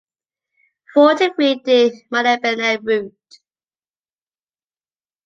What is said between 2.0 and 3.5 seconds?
Mirebinet Route